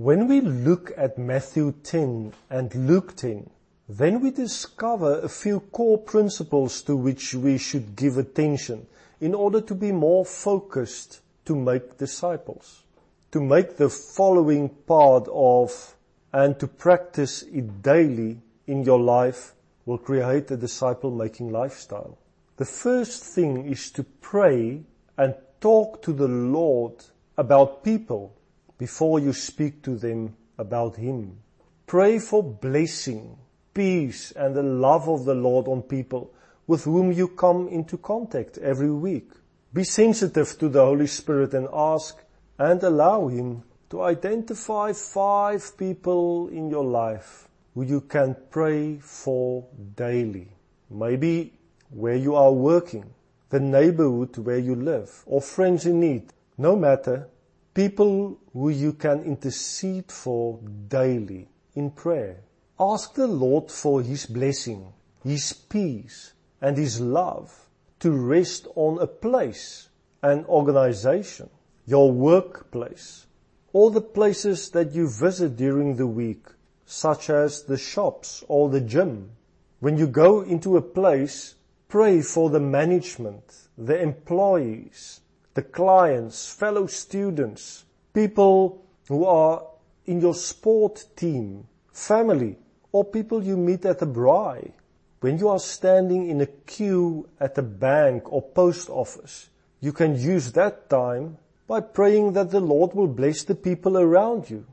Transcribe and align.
When 0.00 0.28
we 0.28 0.40
look 0.40 0.92
at 0.96 1.18
Matthew 1.18 1.74
10 1.82 2.32
and 2.48 2.74
Luke 2.74 3.16
10, 3.16 3.50
then 3.86 4.22
we 4.22 4.30
discover 4.30 5.20
a 5.20 5.28
few 5.28 5.60
core 5.60 5.98
principles 5.98 6.80
to 6.84 6.96
which 6.96 7.34
we 7.34 7.58
should 7.58 7.96
give 7.96 8.16
attention 8.16 8.86
in 9.20 9.34
order 9.34 9.60
to 9.60 9.74
be 9.74 9.92
more 9.92 10.24
focused 10.24 11.20
to 11.44 11.54
make 11.54 11.98
disciples. 11.98 12.84
To 13.32 13.42
make 13.42 13.76
the 13.76 13.90
following 13.90 14.70
part 14.70 15.28
of 15.30 15.94
and 16.32 16.58
to 16.60 16.66
practice 16.66 17.42
it 17.42 17.82
daily 17.82 18.40
in 18.66 18.84
your 18.84 19.00
life 19.00 19.52
will 19.84 19.98
create 19.98 20.50
a 20.50 20.56
disciple 20.56 21.10
making 21.10 21.52
lifestyle. 21.52 22.16
The 22.56 22.64
first 22.64 23.22
thing 23.22 23.66
is 23.70 23.90
to 23.90 24.04
pray 24.22 24.80
and 25.18 25.34
talk 25.60 26.00
to 26.04 26.14
the 26.14 26.28
Lord 26.28 26.94
about 27.36 27.84
people 27.84 28.34
before 28.80 29.20
you 29.20 29.30
speak 29.34 29.82
to 29.82 29.94
them 29.94 30.34
about 30.56 30.96
Him. 30.96 31.38
Pray 31.86 32.18
for 32.18 32.42
blessing, 32.42 33.36
peace 33.74 34.32
and 34.32 34.56
the 34.56 34.62
love 34.62 35.06
of 35.06 35.26
the 35.26 35.34
Lord 35.34 35.68
on 35.68 35.82
people 35.82 36.32
with 36.66 36.84
whom 36.84 37.12
you 37.12 37.28
come 37.28 37.68
into 37.68 37.98
contact 37.98 38.56
every 38.56 38.90
week. 38.90 39.32
Be 39.74 39.84
sensitive 39.84 40.58
to 40.58 40.70
the 40.70 40.82
Holy 40.82 41.08
Spirit 41.08 41.52
and 41.52 41.68
ask 41.74 42.24
and 42.58 42.82
allow 42.82 43.28
Him 43.28 43.64
to 43.90 44.00
identify 44.00 44.94
five 44.94 45.76
people 45.76 46.48
in 46.48 46.70
your 46.70 46.84
life 46.84 47.48
who 47.74 47.82
you 47.82 48.00
can 48.00 48.34
pray 48.50 48.96
for 48.96 49.66
daily. 49.94 50.48
Maybe 50.88 51.52
where 51.90 52.16
you 52.16 52.34
are 52.34 52.52
working, 52.52 53.12
the 53.50 53.60
neighborhood 53.60 54.38
where 54.38 54.58
you 54.58 54.74
live, 54.74 55.22
or 55.26 55.42
friends 55.42 55.84
in 55.84 56.00
need. 56.00 56.32
No 56.56 56.76
matter, 56.76 57.28
people 57.74 58.38
who 58.52 58.68
you 58.70 58.92
can 58.92 59.22
intercede 59.22 60.10
for 60.10 60.58
daily 60.88 61.48
in 61.74 61.90
prayer. 61.90 62.42
Ask 62.78 63.14
the 63.14 63.26
Lord 63.26 63.70
for 63.70 64.02
His 64.02 64.26
blessing, 64.26 64.92
His 65.22 65.52
peace, 65.52 66.32
and 66.60 66.76
His 66.76 67.00
love 67.00 67.68
to 68.00 68.10
rest 68.10 68.66
on 68.74 68.98
a 68.98 69.06
place, 69.06 69.88
an 70.22 70.44
organization, 70.46 71.50
your 71.86 72.10
workplace, 72.10 73.26
all 73.72 73.90
the 73.90 74.00
places 74.00 74.70
that 74.70 74.92
you 74.92 75.08
visit 75.08 75.56
during 75.56 75.96
the 75.96 76.06
week, 76.06 76.46
such 76.86 77.30
as 77.30 77.62
the 77.64 77.78
shops 77.78 78.42
or 78.48 78.68
the 78.68 78.80
gym. 78.80 79.30
When 79.78 79.96
you 79.96 80.06
go 80.06 80.40
into 80.40 80.76
a 80.76 80.82
place, 80.82 81.54
pray 81.88 82.22
for 82.22 82.50
the 82.50 82.60
management, 82.60 83.68
the 83.78 84.00
employees, 84.00 85.20
the 85.54 85.62
clients, 85.62 86.52
fellow 86.52 86.86
students, 86.86 87.84
people 88.14 88.84
who 89.08 89.24
are 89.24 89.66
in 90.06 90.20
your 90.20 90.34
sport 90.34 91.04
team, 91.16 91.66
family, 91.92 92.56
or 92.92 93.04
people 93.04 93.42
you 93.42 93.56
meet 93.56 93.84
at 93.84 94.02
a 94.02 94.06
braai. 94.06 94.72
When 95.20 95.38
you 95.38 95.48
are 95.48 95.58
standing 95.58 96.28
in 96.28 96.40
a 96.40 96.46
queue 96.46 97.28
at 97.38 97.58
a 97.58 97.62
bank 97.62 98.32
or 98.32 98.42
post 98.42 98.88
office, 98.88 99.50
you 99.80 99.92
can 99.92 100.16
use 100.16 100.52
that 100.52 100.88
time 100.88 101.38
by 101.66 101.80
praying 101.80 102.32
that 102.32 102.50
the 102.50 102.60
Lord 102.60 102.94
will 102.94 103.06
bless 103.06 103.44
the 103.44 103.54
people 103.54 103.98
around 103.98 104.50
you. 104.50 104.66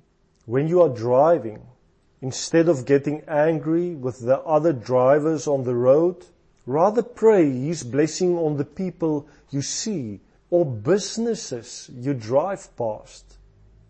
When 0.46 0.68
you 0.68 0.82
are 0.82 0.90
driving, 0.90 1.62
instead 2.22 2.70
of 2.70 2.86
getting 2.86 3.24
angry 3.28 3.94
with 3.94 4.20
the 4.20 4.40
other 4.40 4.74
drivers 4.74 5.48
on 5.48 5.64
the 5.64 5.76
road, 5.76 6.26
rather 6.66 7.04
pray 7.04 7.52
His 7.52 7.84
blessing 7.84 8.38
on 8.38 8.58
the 8.58 8.66
people 8.66 9.28
you 9.50 9.62
see 9.62 10.22
or 10.50 10.66
businesses 10.66 11.90
you 11.94 12.14
drive 12.14 12.76
past. 12.78 13.38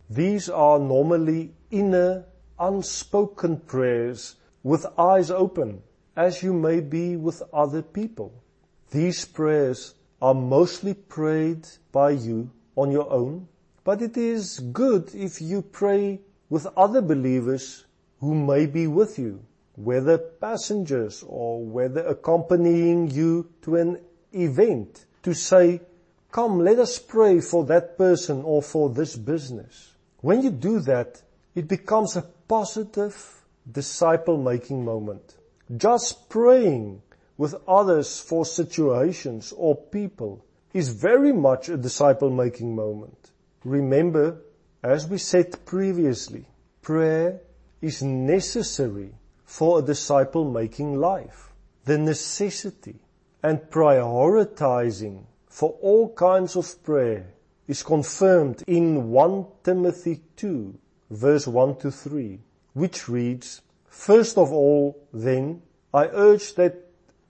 These 0.09 0.49
are 0.49 0.79
normally 0.79 1.53
inner, 1.69 2.25
unspoken 2.59 3.57
prayers 3.59 4.35
with 4.63 4.85
eyes 4.97 5.29
open, 5.29 5.83
as 6.15 6.41
you 6.41 6.53
may 6.53 6.79
be 6.79 7.15
with 7.15 7.43
other 7.53 7.81
people. 7.81 8.33
These 8.91 9.25
prayers 9.25 9.95
are 10.21 10.33
mostly 10.33 10.93
prayed 10.93 11.67
by 11.91 12.11
you 12.11 12.49
on 12.75 12.91
your 12.91 13.11
own, 13.11 13.47
but 13.83 14.01
it 14.01 14.17
is 14.17 14.59
good 14.59 15.13
if 15.13 15.41
you 15.41 15.61
pray 15.61 16.19
with 16.49 16.65
other 16.77 17.01
believers 17.01 17.85
who 18.19 18.33
may 18.33 18.65
be 18.65 18.87
with 18.87 19.19
you, 19.19 19.43
whether 19.75 20.17
passengers 20.17 21.23
or 21.27 21.63
whether 21.63 22.05
accompanying 22.07 23.11
you 23.11 23.47
to 23.61 23.75
an 23.75 23.99
event 24.33 25.05
to 25.23 25.33
say, 25.33 25.81
come, 26.31 26.59
let 26.59 26.79
us 26.79 26.99
pray 26.99 27.39
for 27.39 27.65
that 27.65 27.97
person 27.97 28.41
or 28.43 28.61
for 28.61 28.89
this 28.89 29.15
business. 29.15 29.93
When 30.21 30.41
you 30.41 30.51
do 30.51 30.79
that, 30.81 31.21
it 31.55 31.67
becomes 31.67 32.15
a 32.15 32.21
positive 32.47 33.43
disciple 33.71 34.37
making 34.37 34.85
moment. 34.85 35.35
Just 35.75 36.29
praying 36.29 37.01
with 37.37 37.55
others 37.67 38.19
for 38.19 38.45
situations 38.45 39.53
or 39.55 39.75
people 39.75 40.45
is 40.73 40.89
very 40.89 41.33
much 41.33 41.69
a 41.69 41.77
disciple 41.77 42.29
making 42.29 42.75
moment. 42.75 43.31
Remember, 43.63 44.41
as 44.83 45.07
we 45.07 45.17
said 45.17 45.65
previously, 45.65 46.45
prayer 46.81 47.41
is 47.81 48.01
necessary 48.01 49.13
for 49.43 49.79
a 49.79 49.81
disciple 49.81 50.49
making 50.49 50.99
life. 50.99 51.51
The 51.85 51.97
necessity 51.97 52.99
and 53.43 53.59
prioritizing 53.59 55.23
for 55.57 55.71
all 55.81 56.13
kinds 56.13 56.55
of 56.55 56.83
prayer 56.83 57.33
is 57.67 57.81
confirmed 57.81 58.63
in 58.67 59.09
1 59.09 59.45
Timothy 59.63 60.21
2 60.35 60.77
verse 61.09 61.47
1 61.47 61.77
to 61.77 61.89
3, 61.89 62.39
which 62.73 63.09
reads, 63.09 63.63
First 63.87 64.37
of 64.37 64.53
all, 64.53 65.07
then, 65.11 65.63
I 65.91 66.09
urge 66.13 66.53
that 66.55 66.75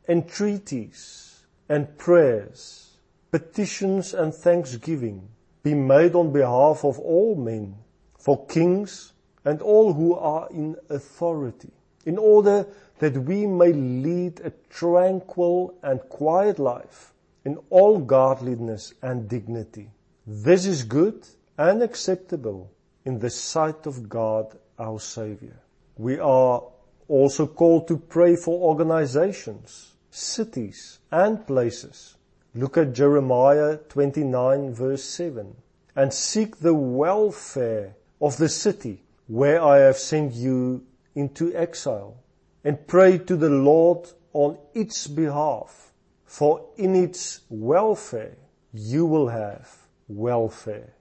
entreaties 0.09 1.45
and 1.69 1.97
prayers, 1.97 2.97
petitions 3.31 4.13
and 4.13 4.33
thanksgiving 4.33 5.29
be 5.63 5.73
made 5.73 6.13
on 6.13 6.33
behalf 6.33 6.83
of 6.83 6.99
all 6.99 7.33
men, 7.33 7.77
for 8.19 8.45
kings 8.47 9.13
and 9.45 9.61
all 9.61 9.93
who 9.93 10.15
are 10.15 10.49
in 10.51 10.75
authority, 10.89 11.71
in 12.05 12.17
order 12.17 12.67
that 12.99 13.15
we 13.15 13.47
may 13.47 13.71
lead 13.71 14.41
a 14.41 14.51
tranquil 14.69 15.73
and 15.81 16.01
quiet 16.09 16.59
life 16.59 17.13
in 17.47 17.57
all 17.69 17.97
godliness 17.97 18.93
and 19.01 19.29
dignity. 19.29 19.89
This 20.25 20.65
is 20.65 20.83
good 20.83 21.25
and 21.57 21.81
acceptable 21.81 22.69
in 23.05 23.19
the 23.19 23.29
sight 23.29 23.87
of 23.87 24.09
God 24.09 24.57
our 24.77 24.99
Savior. 24.99 25.57
We 25.97 26.19
are 26.19 26.61
also 27.07 27.47
called 27.47 27.87
to 27.87 27.95
pray 27.95 28.35
for 28.35 28.69
organizations, 28.69 29.93
cities 30.11 30.99
and 31.09 31.47
places. 31.47 32.17
Look 32.53 32.75
at 32.75 32.91
Jeremiah 32.91 33.77
29 33.77 34.73
verse 34.73 35.05
7 35.05 35.55
and 35.95 36.13
seek 36.13 36.57
the 36.57 36.73
welfare 36.73 37.95
of 38.19 38.35
the 38.35 38.49
city 38.49 39.03
where 39.27 39.63
I 39.63 39.77
have 39.77 39.97
sent 39.97 40.33
you 40.33 40.85
into 41.15 41.55
exile 41.55 42.17
and 42.65 42.87
pray 42.87 43.17
to 43.19 43.37
the 43.37 43.49
Lord 43.49 44.09
on 44.33 44.57
its 44.73 45.07
behalf 45.07 45.86
for 46.27 46.69
in 46.75 46.93
its 46.93 47.41
welfare 47.49 48.37
you 48.73 49.05
will 49.05 49.29
have 49.29 49.87
welfare. 50.07 50.93